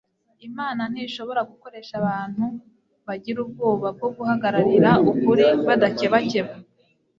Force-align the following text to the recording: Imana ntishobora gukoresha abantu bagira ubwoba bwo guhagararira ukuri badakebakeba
Imana 0.47 0.81
ntishobora 0.91 1.41
gukoresha 1.51 1.93
abantu 2.01 2.45
bagira 3.07 3.37
ubwoba 3.45 3.87
bwo 3.95 4.09
guhagararira 4.17 4.89
ukuri 5.11 5.45
badakebakeba 5.67 6.51